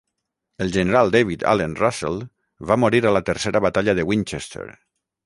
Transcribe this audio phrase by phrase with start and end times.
[0.63, 2.17] El general David Allen Russell
[2.71, 4.65] va morir a la Tercera Batalla de Winchester.